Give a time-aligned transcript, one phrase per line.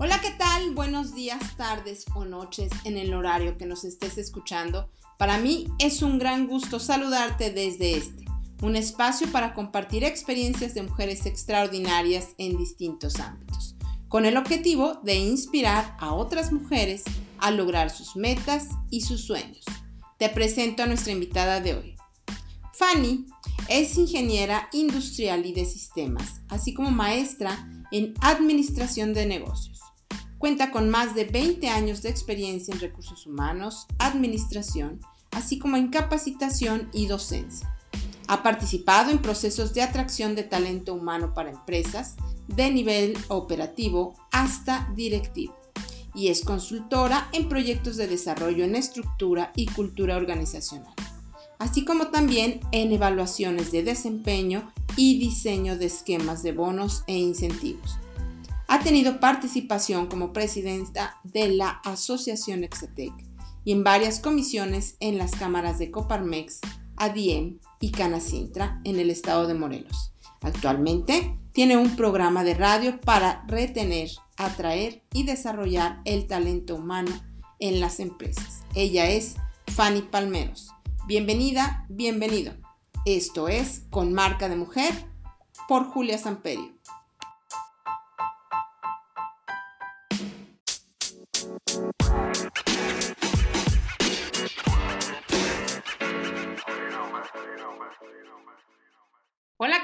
[0.00, 0.76] Hola, ¿qué tal?
[0.76, 4.88] Buenos días, tardes o noches en el horario que nos estés escuchando.
[5.18, 8.24] Para mí es un gran gusto saludarte desde este,
[8.62, 13.74] un espacio para compartir experiencias de mujeres extraordinarias en distintos ámbitos,
[14.06, 17.02] con el objetivo de inspirar a otras mujeres
[17.38, 19.64] a lograr sus metas y sus sueños.
[20.16, 21.96] Te presento a nuestra invitada de hoy.
[22.72, 23.26] Fanny
[23.68, 29.77] es ingeniera industrial y de sistemas, así como maestra en administración de negocios.
[30.38, 35.00] Cuenta con más de 20 años de experiencia en recursos humanos, administración,
[35.32, 37.74] así como en capacitación y docencia.
[38.28, 42.16] Ha participado en procesos de atracción de talento humano para empresas
[42.46, 45.56] de nivel operativo hasta directivo
[46.14, 50.94] y es consultora en proyectos de desarrollo en estructura y cultura organizacional,
[51.58, 57.98] así como también en evaluaciones de desempeño y diseño de esquemas de bonos e incentivos.
[58.70, 63.14] Ha tenido participación como presidenta de la Asociación Exetec
[63.64, 66.60] y en varias comisiones en las cámaras de Coparmex,
[66.96, 70.12] ADIEM y Canacintra en el estado de Morelos.
[70.42, 77.10] Actualmente tiene un programa de radio para retener, atraer y desarrollar el talento humano
[77.60, 78.64] en las empresas.
[78.74, 79.36] Ella es
[79.68, 80.74] Fanny Palmeros.
[81.06, 82.52] Bienvenida, bienvenido.
[83.06, 84.92] Esto es Con Marca de Mujer
[85.68, 86.77] por Julia Samperio.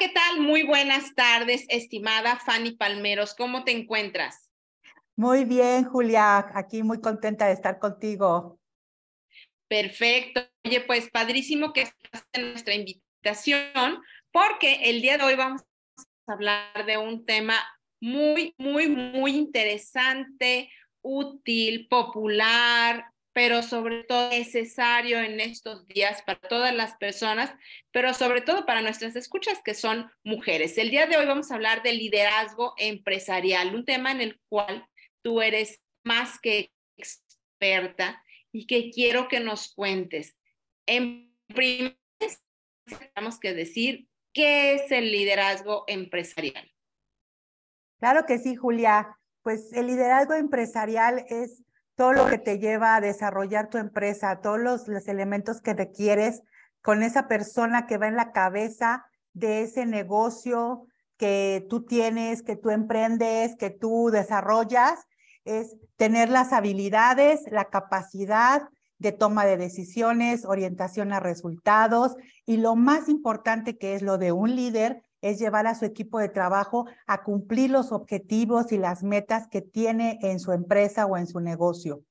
[0.04, 0.40] ¿Qué tal?
[0.42, 3.34] Muy buenas tardes, estimada Fanny Palmeros.
[3.34, 4.52] ¿Cómo te encuentras?
[5.16, 6.44] Muy bien, Julia.
[6.54, 8.60] Aquí muy contenta de estar contigo.
[9.66, 10.42] Perfecto.
[10.62, 15.62] Oye, pues padrísimo que estás en nuestra invitación, porque el día de hoy vamos
[16.26, 17.54] a hablar de un tema
[17.98, 26.72] muy, muy, muy interesante, útil, popular, pero sobre todo necesario en estos días para todas
[26.72, 27.52] las personas,
[27.90, 30.78] pero sobre todo para nuestras escuchas que son mujeres.
[30.78, 34.88] El día de hoy vamos a hablar de liderazgo empresarial, un tema en el cual
[35.22, 40.38] tú eres más que experta y que quiero que nos cuentes.
[40.86, 41.98] En primer
[43.14, 46.70] tenemos que decir qué es el liderazgo empresarial.
[47.98, 49.18] Claro que sí, Julia.
[49.42, 51.62] Pues el liderazgo empresarial es
[51.96, 56.42] todo lo que te lleva a desarrollar tu empresa, todos los, elementos que requieres
[56.82, 62.56] con esa persona que va en la cabeza de ese negocio que tú tienes, que
[62.56, 65.06] tú emprendes, que tú desarrollas,
[65.44, 68.62] es tener las habilidades, la capacidad
[68.98, 72.16] de toma de decisiones, orientación a resultados
[72.46, 76.18] y lo más importante que es lo de un líder es llevar a su equipo
[76.18, 81.16] de trabajo a cumplir los objetivos y las metas que tiene en su empresa o
[81.16, 82.02] en su negocio.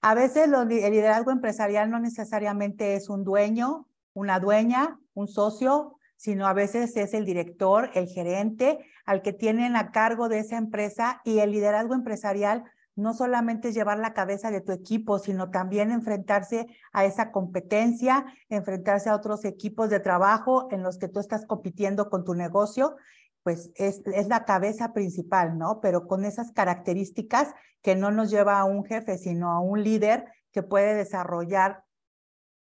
[0.00, 6.46] A veces el liderazgo empresarial no necesariamente es un dueño, una dueña, un socio, sino
[6.46, 11.20] a veces es el director, el gerente, al que tienen a cargo de esa empresa
[11.24, 12.62] y el liderazgo empresarial
[12.96, 19.10] no solamente llevar la cabeza de tu equipo, sino también enfrentarse a esa competencia, enfrentarse
[19.10, 22.96] a otros equipos de trabajo en los que tú estás compitiendo con tu negocio,
[23.42, 25.80] pues es, es la cabeza principal, ¿no?
[25.80, 30.24] Pero con esas características que no nos lleva a un jefe, sino a un líder
[30.50, 31.84] que puede desarrollar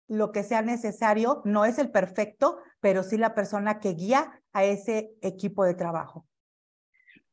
[0.08, 4.64] lo que sea necesario, no es el perfecto, pero sí la persona que guía a
[4.64, 6.26] ese equipo de trabajo.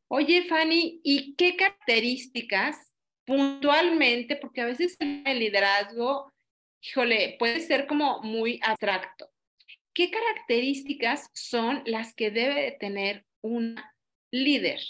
[0.08, 2.94] Oye, Fanny, ¿y qué características
[3.26, 6.32] puntualmente, porque a veces el liderazgo,
[6.80, 9.30] híjole, puede ser como muy abstracto.
[9.92, 13.76] ¿Qué características son las que debe tener un
[14.30, 14.80] líder?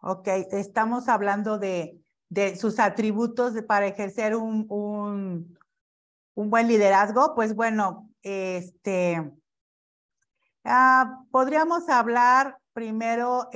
[0.00, 1.98] Ok, estamos hablando de,
[2.28, 5.58] de sus atributos para ejercer un, un,
[6.34, 7.34] un, buen liderazgo.
[7.34, 9.30] Pues bueno, este,
[10.64, 13.48] ah, podríamos hablar primero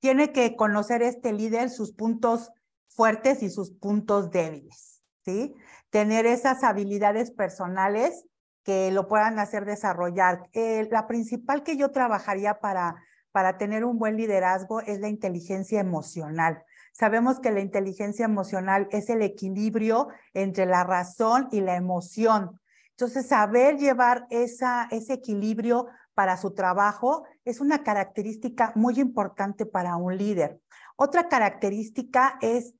[0.00, 2.50] tiene que conocer este líder sus puntos
[2.88, 5.54] fuertes y sus puntos débiles, ¿sí?
[5.90, 8.24] Tener esas habilidades personales
[8.64, 10.48] que lo puedan hacer desarrollar.
[10.52, 12.96] Eh, la principal que yo trabajaría para,
[13.32, 16.64] para tener un buen liderazgo es la inteligencia emocional.
[16.92, 22.60] Sabemos que la inteligencia emocional es el equilibrio entre la razón y la emoción.
[22.90, 29.96] Entonces, saber llevar esa, ese equilibrio para su trabajo es una característica muy importante para
[29.96, 30.60] un líder.
[30.96, 32.74] Otra característica es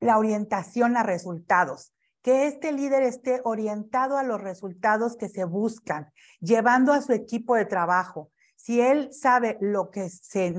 [0.00, 1.92] la orientación a resultados,
[2.22, 6.10] que este líder esté orientado a los resultados que se buscan,
[6.40, 8.30] llevando a su equipo de trabajo.
[8.56, 10.54] Si él sabe lo que se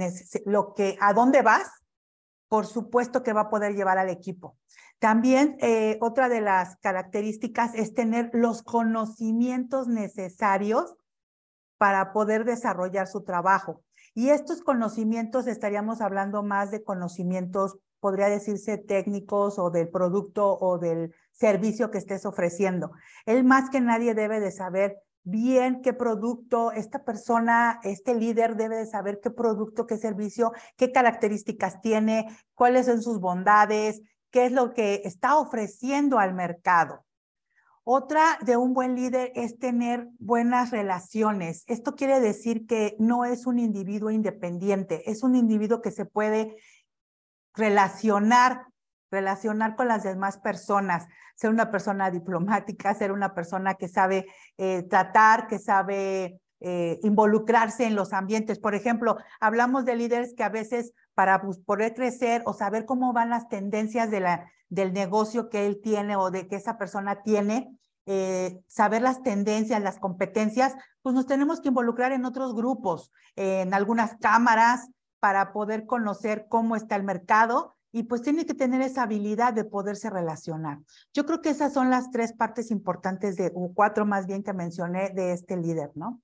[0.46, 1.70] lo que a dónde vas,
[2.48, 4.58] por supuesto que va a poder llevar al equipo.
[5.00, 10.96] También eh, otra de las características es tener los conocimientos necesarios
[11.82, 13.82] para poder desarrollar su trabajo.
[14.14, 20.78] Y estos conocimientos estaríamos hablando más de conocimientos, podría decirse técnicos o del producto o
[20.78, 22.92] del servicio que estés ofreciendo.
[23.26, 28.76] Él más que nadie debe de saber bien qué producto, esta persona, este líder debe
[28.76, 34.52] de saber qué producto, qué servicio, qué características tiene, cuáles son sus bondades, qué es
[34.52, 37.06] lo que está ofreciendo al mercado.
[37.84, 41.64] Otra de un buen líder es tener buenas relaciones.
[41.68, 46.56] Esto quiere decir que no es un individuo independiente, es un individuo que se puede
[47.56, 48.68] relacionar,
[49.10, 54.28] relacionar con las demás personas, ser una persona diplomática, ser una persona que sabe
[54.58, 58.60] eh, tratar, que sabe eh, involucrarse en los ambientes.
[58.60, 63.32] Por ejemplo, hablamos de líderes que a veces para poder crecer o saber cómo van
[63.32, 67.78] las tendencias de la, del negocio que él tiene o de que esa persona tiene,
[68.06, 73.74] eh, saber las tendencias, las competencias, pues nos tenemos que involucrar en otros grupos, en
[73.74, 74.90] algunas cámaras
[75.20, 79.66] para poder conocer cómo está el mercado y pues tiene que tener esa habilidad de
[79.66, 80.80] poderse relacionar.
[81.14, 84.54] Yo creo que esas son las tres partes importantes de, o cuatro más bien que
[84.54, 86.22] mencioné de este líder, ¿no?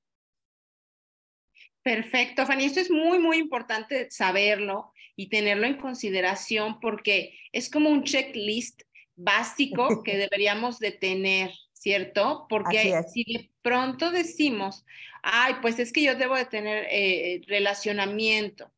[1.83, 2.65] Perfecto, Fanny.
[2.65, 8.83] Esto es muy, muy importante saberlo y tenerlo en consideración porque es como un checklist
[9.15, 12.45] básico que deberíamos de tener, ¿cierto?
[12.47, 14.85] Porque si de pronto decimos,
[15.23, 18.71] ay, pues es que yo debo de tener eh, relacionamiento.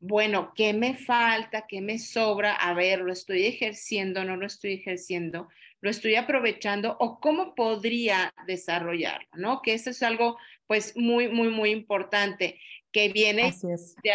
[0.00, 1.66] Bueno, ¿qué me falta?
[1.68, 2.54] ¿Qué me sobra?
[2.54, 4.24] A ver, ¿lo estoy ejerciendo?
[4.24, 5.48] ¿No lo estoy ejerciendo?
[5.82, 6.96] ¿Lo estoy aprovechando?
[7.00, 9.28] ¿O cómo podría desarrollarlo?
[9.34, 9.60] ¿No?
[9.62, 12.58] Que eso es algo pues muy, muy, muy importante,
[12.90, 13.94] que viene Así es.
[14.02, 14.10] de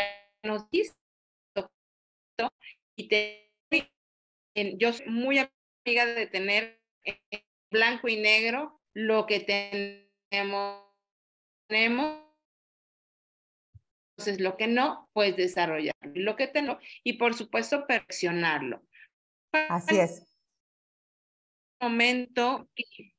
[2.37, 2.51] noticia
[2.95, 3.51] y te,
[4.77, 10.83] yo soy muy amiga de tener en blanco y negro lo que tenemos,
[11.67, 12.27] tenemos
[14.17, 16.11] entonces, lo que no, pues desarrollarlo.
[16.15, 18.81] Lo que tengo, y por supuesto, perfeccionarlo.
[19.51, 20.25] Así es.
[21.79, 23.13] Momento que,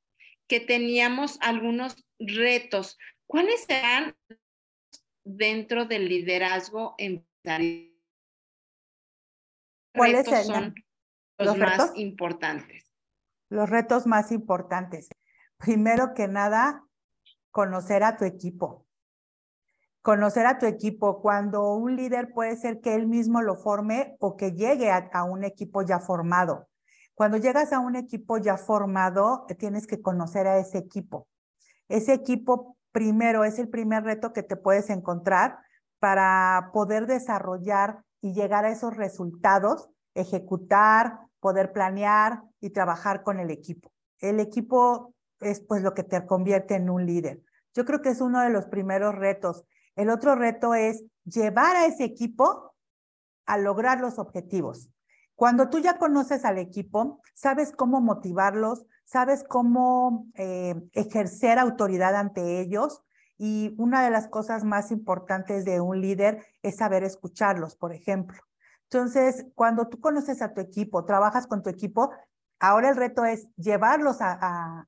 [0.48, 2.98] que teníamos algunos retos,
[3.28, 4.16] ¿Cuáles serán
[5.22, 7.87] dentro del liderazgo empresarial?
[9.94, 10.74] ¿Cuáles son
[11.38, 12.90] los, más importantes?
[13.48, 15.08] Los retos más importantes.
[15.56, 16.84] Primero que nada,
[17.50, 18.86] conocer a tu equipo.
[20.02, 21.20] Conocer a tu equipo.
[21.20, 25.44] Cuando un líder puede ser que él mismo lo forme o que llegue a un
[25.44, 26.68] equipo ya formado.
[27.14, 31.26] Cuando llegas a un equipo ya formado, tienes que conocer a ese equipo.
[31.88, 35.58] Ese equipo primero, es el primer reto que te puedes encontrar
[35.98, 43.50] para poder desarrollar y llegar a esos resultados, ejecutar, poder planear y trabajar con el
[43.50, 43.92] equipo.
[44.18, 47.42] El equipo es pues lo que te convierte en un líder.
[47.74, 49.64] Yo creo que es uno de los primeros retos.
[49.94, 52.74] El otro reto es llevar a ese equipo
[53.46, 54.90] a lograr los objetivos.
[55.34, 62.60] Cuando tú ya conoces al equipo, sabes cómo motivarlos, sabes cómo eh, ejercer autoridad ante
[62.60, 63.02] ellos.
[63.38, 68.42] Y una de las cosas más importantes de un líder es saber escucharlos, por ejemplo.
[68.90, 72.10] Entonces, cuando tú conoces a tu equipo, trabajas con tu equipo,
[72.58, 74.86] ahora el reto es llevarlos a,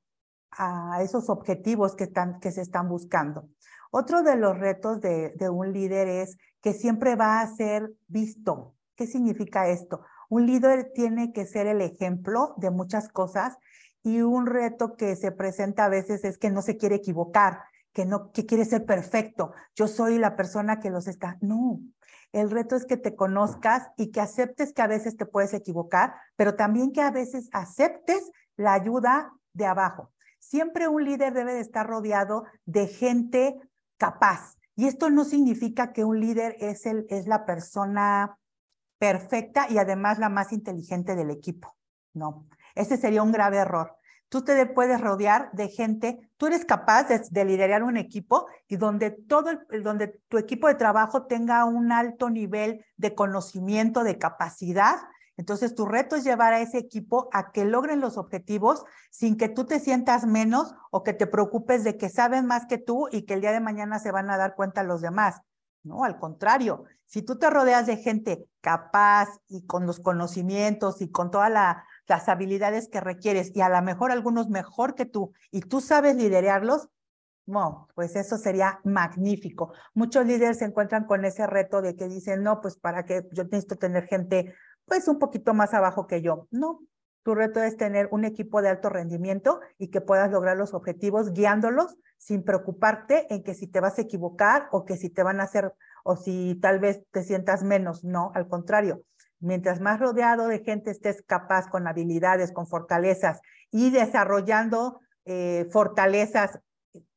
[0.99, 3.47] esos objetivos que, están, que se están buscando.
[3.89, 8.75] Otro de los retos de, de un líder es que siempre va a ser visto.
[8.95, 10.01] ¿Qué significa esto?
[10.29, 13.57] Un líder tiene que ser el ejemplo de muchas cosas
[14.03, 18.05] y un reto que se presenta a veces es que no se quiere equivocar, que
[18.05, 19.53] no que quiere ser perfecto.
[19.75, 21.37] Yo soy la persona que los está.
[21.41, 21.79] No.
[22.31, 26.13] El reto es que te conozcas y que aceptes que a veces te puedes equivocar,
[26.35, 30.11] pero también que a veces aceptes la ayuda de abajo.
[30.39, 33.59] Siempre un líder debe de estar rodeado de gente
[33.97, 34.57] capaz.
[34.75, 38.37] Y esto no significa que un líder es, el, es la persona
[38.97, 41.75] perfecta y además la más inteligente del equipo.
[42.13, 43.97] No, ese sería un grave error.
[44.31, 49.11] Tú te puedes rodear de gente, tú eres capaz de, liderar un equipo y donde
[49.11, 49.51] todo,
[49.83, 54.95] donde tu equipo de trabajo tenga un alto nivel de conocimiento, de capacidad.
[55.35, 59.49] Entonces, tu reto es llevar a ese equipo a que logren los objetivos sin que
[59.49, 63.23] tú te sientas menos o que te preocupes de que saben más que tú y
[63.23, 65.41] que el día de mañana se van a dar cuenta los demás.
[65.83, 71.11] No, al contrario, si tú te rodeas de gente capaz y con los conocimientos y
[71.11, 71.51] con todas
[72.07, 76.15] las habilidades que requieres y a lo mejor algunos mejor que tú y tú sabes
[76.15, 76.89] liderarlos,
[77.47, 79.73] No, pues eso sería magnífico.
[79.93, 83.43] Muchos líderes se encuentran con ese reto de que dicen, no, pues para que yo
[83.45, 84.53] necesito tener gente
[84.85, 86.47] pues un poquito más abajo que yo.
[86.51, 86.81] No,
[87.23, 91.33] tu reto es tener un equipo de alto rendimiento y que puedas lograr los objetivos
[91.33, 95.41] guiándolos sin preocuparte en que si te vas a equivocar o que si te van
[95.41, 98.03] a hacer o si tal vez te sientas menos.
[98.03, 99.03] No, al contrario.
[99.41, 106.59] Mientras más rodeado de gente estés capaz con habilidades, con fortalezas y desarrollando eh, fortalezas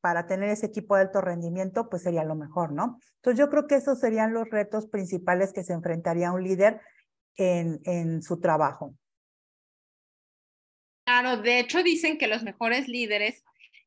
[0.01, 2.99] para tener ese equipo de alto rendimiento, pues sería lo mejor, ¿no?
[3.17, 6.81] Entonces yo creo que esos serían los retos principales que se enfrentaría un líder
[7.37, 8.95] en, en su trabajo.
[11.05, 13.45] Claro, de hecho dicen que los mejores líderes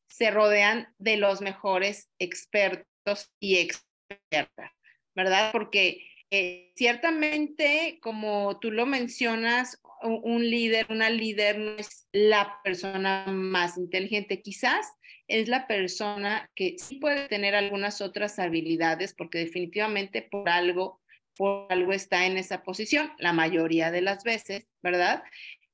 [0.07, 4.71] se rodean de los mejores expertos y expertas,
[5.15, 5.51] ¿verdad?
[5.51, 13.25] Porque eh, ciertamente, como tú lo mencionas, un líder, una líder no es la persona
[13.27, 14.87] más inteligente, quizás
[15.27, 21.01] es la persona que sí puede tener algunas otras habilidades, porque definitivamente por algo,
[21.35, 25.23] por algo está en esa posición, la mayoría de las veces, ¿verdad?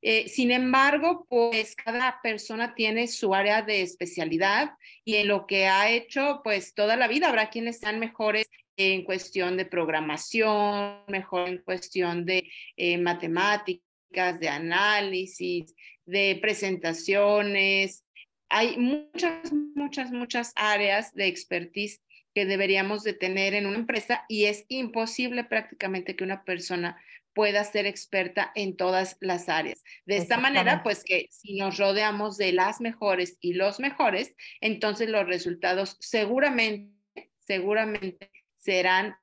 [0.02, 4.72] Eh, sin embargo, pues cada persona tiene su área de especialidad
[5.06, 9.04] y en lo que ha hecho, pues toda la vida habrá quienes sean mejores en
[9.04, 15.74] cuestión de programación, mejor en cuestión de eh, matemáticas, de análisis,
[16.06, 18.04] de presentaciones.
[18.50, 22.02] Hay muchas, muchas, muchas áreas de expertise
[22.34, 26.98] que deberíamos de tener en una empresa y es imposible prácticamente que una persona
[27.34, 29.84] pueda ser experta en todas las áreas.
[30.06, 35.10] De esta manera, pues que si nos rodeamos de las mejores y los mejores, entonces
[35.10, 36.94] los resultados seguramente,
[37.40, 38.32] seguramente
[38.64, 39.16] serán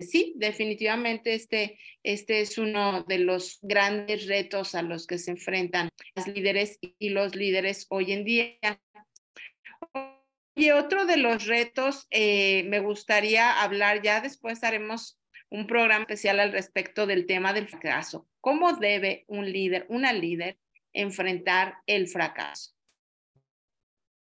[0.00, 5.88] Sí, definitivamente este, este es uno de los grandes retos a los que se enfrentan
[6.14, 8.58] las líderes y los líderes hoy en día.
[10.54, 16.40] Y otro de los retos, eh, me gustaría hablar, ya después haremos un programa especial
[16.40, 18.28] al respecto del tema del fracaso.
[18.42, 20.58] ¿Cómo debe un líder, una líder,
[20.92, 22.72] enfrentar el fracaso?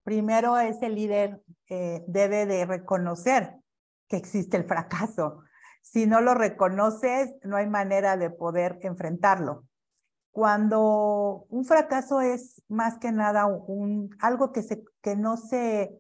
[0.03, 3.62] Primero, ese líder eh, debe de reconocer
[4.07, 5.43] que existe el fracaso.
[5.81, 9.65] Si no lo reconoces, no hay manera de poder enfrentarlo.
[10.31, 15.99] Cuando un fracaso es más que nada un, algo que, se, que no, se,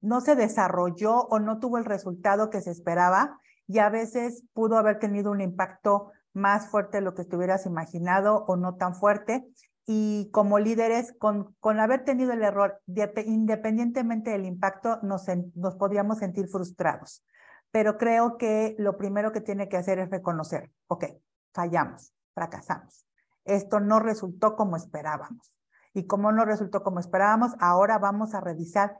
[0.00, 4.78] no se desarrolló o no tuvo el resultado que se esperaba, y a veces pudo
[4.78, 9.44] haber tenido un impacto más fuerte de lo que estuvieras imaginado o no tan fuerte.
[9.86, 12.82] Y como líderes, con, con haber tenido el error,
[13.24, 17.24] independientemente del impacto, nos, nos podríamos sentir frustrados.
[17.70, 21.04] Pero creo que lo primero que tiene que hacer es reconocer, ok,
[21.52, 23.06] fallamos, fracasamos.
[23.44, 25.56] Esto no resultó como esperábamos.
[25.94, 28.98] Y como no resultó como esperábamos, ahora vamos a revisar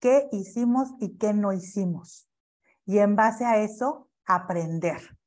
[0.00, 2.28] qué hicimos y qué no hicimos.
[2.86, 5.18] Y en base a eso, aprender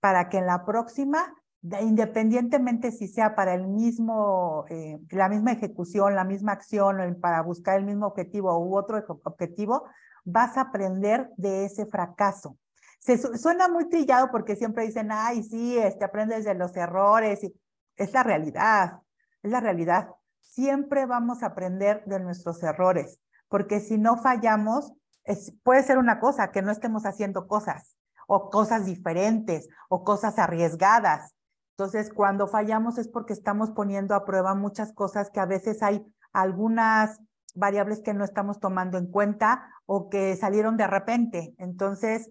[0.00, 6.14] para que en la próxima, independientemente si sea para el mismo, eh, la misma ejecución,
[6.14, 9.84] la misma acción, para buscar el mismo objetivo u otro objetivo,
[10.24, 12.56] vas a aprender de ese fracaso.
[13.00, 17.42] Se suena muy trillado porque siempre dicen, ay, sí, este, aprendes de los errores.
[17.44, 17.54] Y
[17.96, 18.98] es la realidad,
[19.42, 20.10] es la realidad.
[20.40, 24.92] Siempre vamos a aprender de nuestros errores, porque si no fallamos,
[25.24, 27.96] es, puede ser una cosa, que no estemos haciendo cosas
[28.26, 31.34] o cosas diferentes o cosas arriesgadas.
[31.78, 36.04] Entonces, cuando fallamos es porque estamos poniendo a prueba muchas cosas que a veces hay
[36.32, 37.20] algunas
[37.54, 41.54] variables que no estamos tomando en cuenta o que salieron de repente.
[41.56, 42.30] Entonces,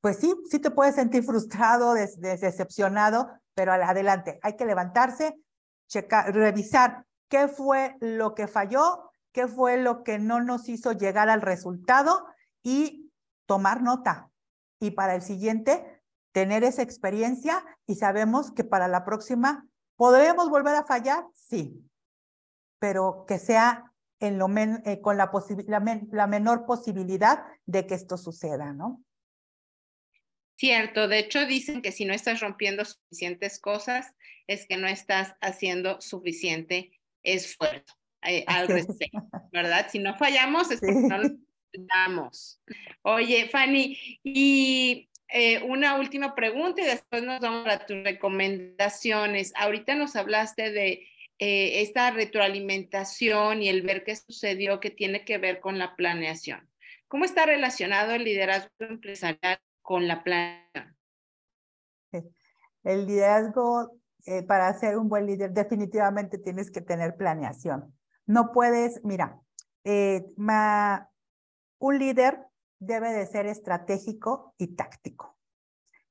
[0.00, 5.36] pues sí, sí te puedes sentir frustrado, decepcionado, pero adelante, hay que levantarse,
[6.32, 11.42] revisar qué fue lo que falló, qué fue lo que no nos hizo llegar al
[11.42, 12.26] resultado
[12.64, 13.12] y
[13.46, 14.30] tomar nota,
[14.80, 15.99] y para el siguiente
[16.32, 21.82] tener esa experiencia y sabemos que para la próxima podremos volver a fallar, sí,
[22.78, 25.30] pero que sea en lo eh, con la,
[25.66, 29.02] la menor posibilidad de que esto suceda, ¿no?
[30.56, 34.14] Cierto, de hecho dicen que si no estás rompiendo suficientes cosas,
[34.46, 39.88] es que no estás haciendo suficiente esfuerzo eh, al respecto, ¿verdad?
[39.90, 41.22] Si no fallamos es porque no
[41.72, 42.60] damos.
[43.02, 49.52] Oye, Fanny, y eh, una última pregunta y después nos vamos a tus recomendaciones.
[49.56, 51.06] Ahorita nos hablaste de
[51.38, 56.68] eh, esta retroalimentación y el ver qué sucedió que tiene que ver con la planeación.
[57.06, 60.96] ¿Cómo está relacionado el liderazgo empresarial con la planeación?
[62.82, 67.94] El liderazgo, eh, para ser un buen líder, definitivamente tienes que tener planeación.
[68.26, 69.38] No puedes, mira,
[69.84, 72.49] un líder
[72.80, 75.36] debe de ser estratégico y táctico.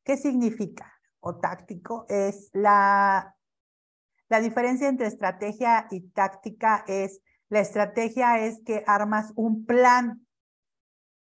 [0.04, 0.94] ¿Qué significa?
[1.20, 3.36] O táctico es la,
[4.30, 10.26] la diferencia entre estrategia y táctica es, la estrategia es que armas un plan,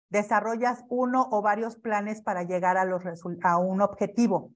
[0.09, 3.03] desarrollas uno o varios planes para llegar a, los
[3.43, 4.51] a un objetivo.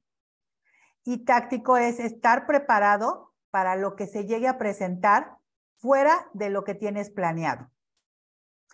[1.03, 5.37] Y táctico es estar preparado para lo que se llegue a presentar
[5.77, 7.69] fuera de lo que tienes planeado.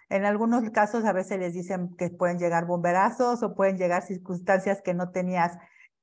[0.09, 4.81] En algunos casos a veces les dicen que pueden llegar bomberazos o pueden llegar circunstancias
[4.83, 5.57] que no tenías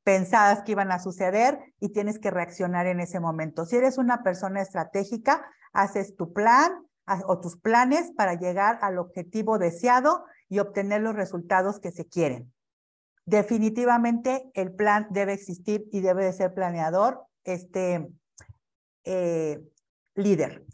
[0.04, 3.64] pensadas que iban a suceder y tienes que reaccionar en ese momento.
[3.64, 6.86] Si eres una persona estratégica, haces tu plan
[7.26, 12.52] o tus planes para llegar al objetivo deseado y obtener los resultados que se quieren.
[13.24, 18.08] Definitivamente el plan debe existir y debe de ser planeador este
[19.04, 19.60] eh,
[20.14, 20.64] líder.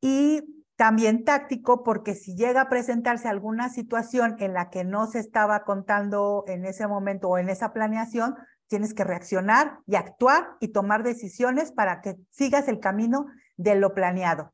[0.00, 5.18] Y también táctico, porque si llega a presentarse alguna situación en la que no se
[5.18, 8.36] estaba contando en ese momento o en esa planeación,
[8.68, 13.94] tienes que reaccionar y actuar y tomar decisiones para que sigas el camino de lo
[13.94, 14.52] planeado.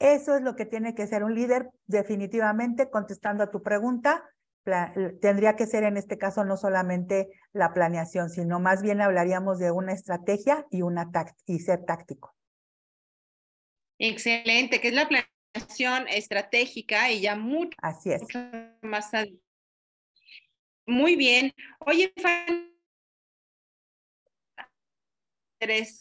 [0.00, 4.24] Eso es lo que tiene que ser un líder, definitivamente, contestando a tu pregunta.
[5.20, 9.70] Tendría que ser en este caso no solamente la planeación, sino más bien hablaríamos de
[9.70, 10.82] una estrategia y,
[11.46, 12.34] y ser táctico.
[13.98, 18.22] Excelente, que es la planeación estratégica y ya mucho, Así es.
[18.82, 19.10] más.
[20.86, 21.52] Muy bien.
[21.80, 22.12] Oye,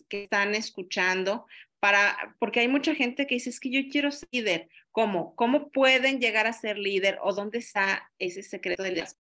[0.07, 1.47] que están escuchando,
[1.79, 4.69] para, porque hay mucha gente que dice, es que yo quiero ser líder.
[4.91, 5.35] ¿Cómo?
[5.35, 9.19] ¿Cómo pueden llegar a ser líder o dónde está ese secreto del liderazgo?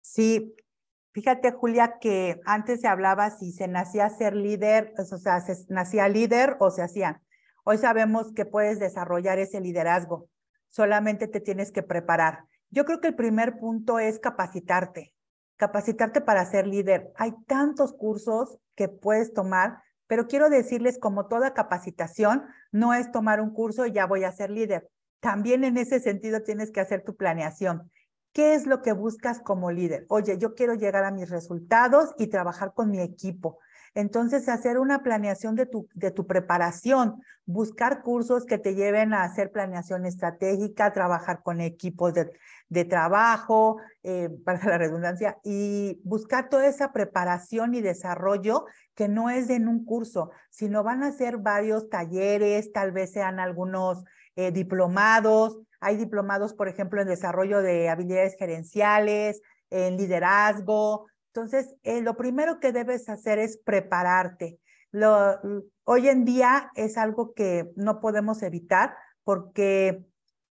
[0.00, 0.54] Sí,
[1.18, 6.08] Fíjate, Julia, que antes se hablaba si se nacía ser líder, o sea, se nacía
[6.08, 7.20] líder o se hacían.
[7.64, 10.28] Hoy sabemos que puedes desarrollar ese liderazgo,
[10.68, 12.44] solamente te tienes que preparar.
[12.70, 15.12] Yo creo que el primer punto es capacitarte,
[15.56, 17.10] capacitarte para ser líder.
[17.16, 23.40] Hay tantos cursos que puedes tomar, pero quiero decirles, como toda capacitación, no es tomar
[23.40, 24.88] un curso y ya voy a ser líder.
[25.18, 27.90] También en ese sentido tienes que hacer tu planeación.
[28.38, 30.06] ¿Qué es lo que buscas como líder?
[30.08, 33.58] Oye, yo quiero llegar a mis resultados y trabajar con mi equipo.
[33.96, 39.24] Entonces, hacer una planeación de tu, de tu preparación, buscar cursos que te lleven a
[39.24, 42.30] hacer planeación estratégica, trabajar con equipos de,
[42.68, 49.30] de trabajo, eh, para la redundancia, y buscar toda esa preparación y desarrollo que no
[49.30, 54.04] es en un curso, sino van a ser varios talleres, tal vez sean algunos
[54.36, 61.06] eh, diplomados, hay diplomados, por ejemplo, en desarrollo de habilidades gerenciales, en liderazgo.
[61.32, 64.58] Entonces, eh, lo primero que debes hacer es prepararte.
[64.90, 65.38] Lo,
[65.84, 70.04] hoy en día es algo que no podemos evitar porque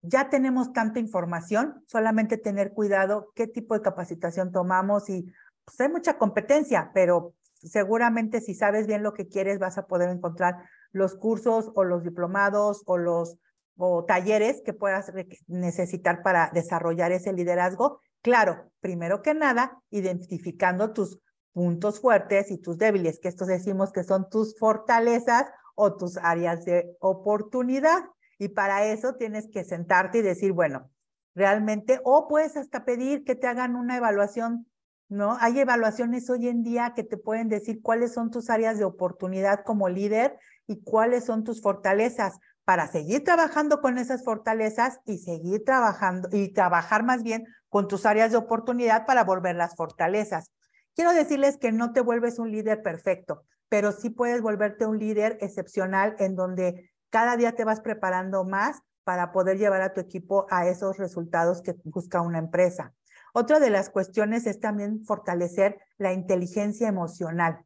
[0.01, 5.31] ya tenemos tanta información, solamente tener cuidado qué tipo de capacitación tomamos y
[5.65, 10.09] pues hay mucha competencia, pero seguramente si sabes bien lo que quieres vas a poder
[10.09, 10.55] encontrar
[10.91, 13.37] los cursos o los diplomados o los
[13.81, 15.11] o talleres que puedas
[15.47, 18.01] necesitar para desarrollar ese liderazgo.
[18.21, 21.17] Claro, primero que nada, identificando tus
[21.53, 26.65] puntos fuertes y tus débiles, que estos decimos que son tus fortalezas o tus áreas
[26.65, 28.03] de oportunidad.
[28.37, 30.89] Y para eso tienes que sentarte y decir, bueno,
[31.33, 34.67] realmente, o puedes hasta pedir que te hagan una evaluación,
[35.07, 35.37] ¿no?
[35.39, 39.63] Hay evaluaciones hoy en día que te pueden decir cuáles son tus áreas de oportunidad
[39.63, 40.37] como líder
[40.67, 46.53] y cuáles son tus fortalezas para seguir trabajando con esas fortalezas y seguir trabajando y
[46.53, 50.51] trabajar más bien con tus áreas de oportunidad para volver las fortalezas.
[50.93, 55.39] Quiero decirles que no te vuelves un líder perfecto, pero sí puedes volverte un líder
[55.41, 60.45] excepcional en donde cada día te vas preparando más para poder llevar a tu equipo
[60.51, 62.93] a esos resultados que busca una empresa.
[63.33, 67.65] Otra de las cuestiones es también fortalecer la inteligencia emocional.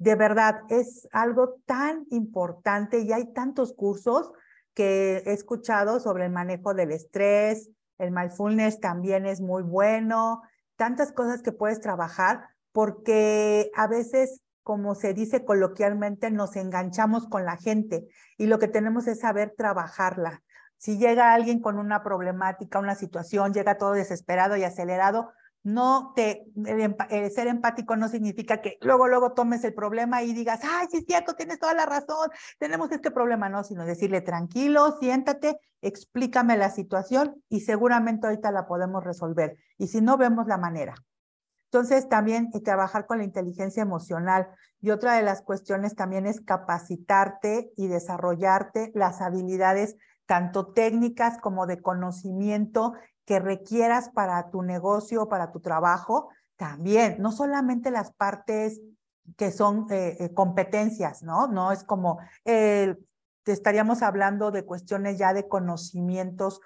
[0.00, 4.32] De verdad, es algo tan importante y hay tantos cursos
[4.72, 10.40] que he escuchado sobre el manejo del estrés, el mindfulness también es muy bueno,
[10.76, 17.44] tantas cosas que puedes trabajar porque a veces, como se dice coloquialmente, nos enganchamos con
[17.44, 18.08] la gente
[18.38, 20.42] y lo que tenemos es saber trabajarla.
[20.78, 26.46] Si llega alguien con una problemática, una situación, llega todo desesperado y acelerado, no te,
[26.66, 30.98] el, ser empático no significa que luego, luego tomes el problema y digas, ay, sí
[30.98, 36.56] es cierto, tienes toda la razón, tenemos este problema, no, sino decirle, tranquilo, siéntate, explícame
[36.56, 39.56] la situación y seguramente ahorita la podemos resolver.
[39.76, 40.94] Y si no, vemos la manera.
[41.72, 44.48] Entonces, también trabajar con la inteligencia emocional.
[44.80, 49.96] Y otra de las cuestiones también es capacitarte y desarrollarte las habilidades
[50.26, 52.94] tanto técnicas como de conocimiento
[53.30, 56.30] que requieras para tu negocio, para tu trabajo.
[56.56, 58.80] También, no solamente las partes
[59.36, 61.46] que son eh, eh, competencias, ¿no?
[61.46, 62.96] No es como, te
[63.44, 66.60] estaríamos hablando de cuestiones ya de conocimientos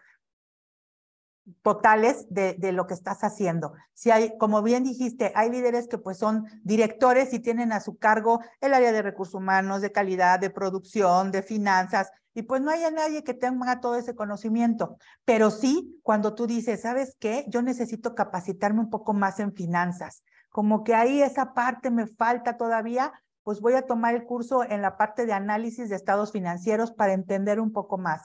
[1.61, 3.75] totales de, de, lo que estás haciendo.
[3.93, 7.99] Si hay, como bien dijiste, hay líderes que pues son directores y tienen a su
[7.99, 12.71] cargo el área de recursos humanos, de calidad, de producción, de finanzas, y pues no
[12.71, 14.99] hay nadie que tenga todo ese conocimiento.
[15.25, 17.45] Pero sí, cuando tú dices, ¿sabes qué?
[17.49, 20.25] Yo necesito capacitarme un poco más en finanzas.
[20.51, 23.13] Como que ahí esa parte me falta todavía,
[23.45, 27.13] pues voy a tomar el curso en la parte de análisis de estados financieros para
[27.13, 28.23] entender un poco más.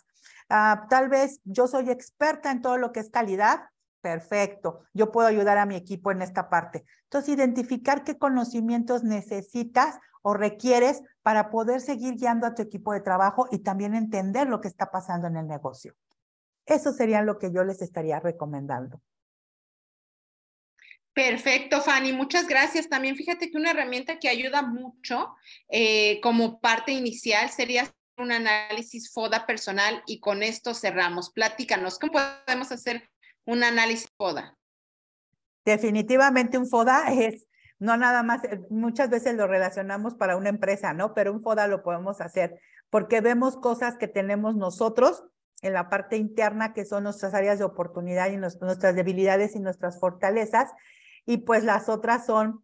[0.49, 3.61] Ah, tal vez yo soy experta en todo lo que es calidad.
[4.01, 6.85] Perfecto, yo puedo ayudar a mi equipo en esta parte.
[7.03, 13.01] Entonces, identificar qué conocimientos necesitas o requieres para poder seguir guiando a tu equipo de
[13.01, 15.95] trabajo y también entender lo que está pasando en el negocio.
[16.65, 19.01] Eso sería lo que yo les estaría recomendando.
[21.13, 22.87] Perfecto, Fanny, muchas gracias.
[22.87, 25.35] También fíjate que una herramienta que ayuda mucho
[25.67, 31.31] eh, como parte inicial sería un análisis FODA personal y con esto cerramos.
[31.31, 33.09] Platícanos, ¿cómo podemos hacer
[33.45, 34.57] un análisis FODA?
[35.65, 37.47] Definitivamente un FODA es,
[37.79, 41.13] no nada más, eh, muchas veces lo relacionamos para una empresa, ¿no?
[41.13, 45.23] Pero un FODA lo podemos hacer porque vemos cosas que tenemos nosotros
[45.61, 49.99] en la parte interna, que son nuestras áreas de oportunidad y nuestras debilidades y nuestras
[49.99, 50.71] fortalezas,
[51.25, 52.61] y pues las otras son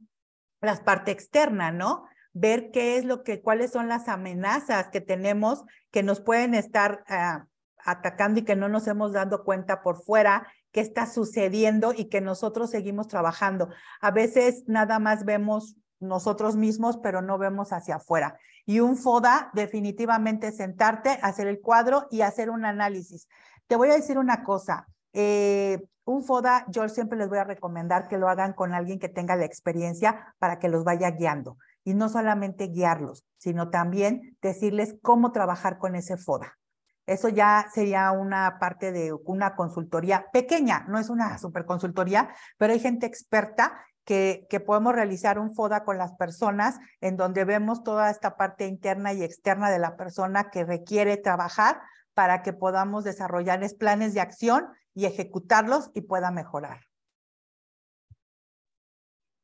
[0.62, 2.06] las parte externa, ¿no?
[2.36, 7.06] ver qué es lo que, cuáles son las amenazas que tenemos que nos pueden estar
[7.08, 7.48] ah,
[7.78, 12.20] atacando y que no nos hemos dado cuenta por fuera qué está sucediendo y que
[12.20, 13.70] nosotros seguimos trabajando.
[14.02, 18.38] A veces nada más vemos nosotros mismos, pero no vemos hacia afuera.
[18.66, 23.30] Y un FODA, definitivamente sentarte, hacer el cuadro y hacer un análisis.
[23.68, 24.86] Te voy a decir una cosa.
[25.14, 29.08] Eh, un FODA, yo siempre les voy a recomendar que lo hagan con alguien que
[29.08, 34.98] tenga la experiencia para que los vaya guiando y no solamente guiarlos, sino también decirles
[35.02, 36.58] cómo trabajar con ese FODA.
[37.06, 42.74] Eso ya sería una parte de una consultoría pequeña, no es una super consultoría, pero
[42.74, 47.84] hay gente experta que, que podemos realizar un FODA con las personas en donde vemos
[47.84, 51.82] toda esta parte interna y externa de la persona que requiere trabajar
[52.14, 56.80] para que podamos desarrollar planes de acción y ejecutarlos y pueda mejorar.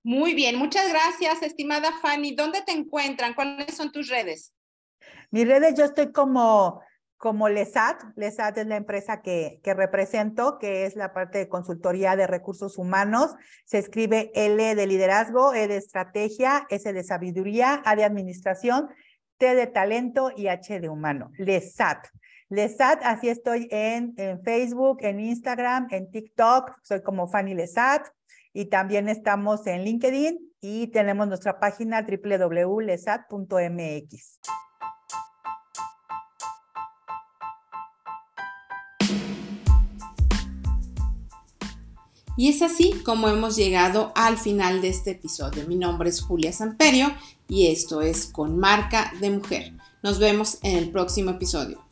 [0.03, 2.33] Muy bien, muchas gracias, estimada Fanny.
[2.33, 3.35] ¿Dónde te encuentran?
[3.35, 4.53] ¿Cuáles son tus redes?
[5.29, 6.81] Mis redes, yo estoy como,
[7.21, 8.01] como LESAT.
[8.15, 12.79] LESAT es la empresa que, que represento, que es la parte de consultoría de recursos
[12.79, 13.35] humanos.
[13.63, 18.89] Se escribe L de liderazgo, E de estrategia, S de sabiduría, A de administración,
[19.37, 21.31] T de talento y H de humano.
[21.37, 22.07] LESAT.
[22.49, 28.07] Lesat, así estoy en, en, Facebook, en Instagram, en TikTok, soy como Fanny Lesat
[28.51, 33.21] y también estamos en LinkedIn y tenemos nuestra página www.lesat.mx.
[42.37, 45.67] Y es así como hemos llegado al final de este episodio.
[45.67, 47.13] Mi nombre es Julia Samperio
[47.47, 49.73] y esto es Con Marca de Mujer.
[50.01, 51.90] Nos vemos en el próximo episodio.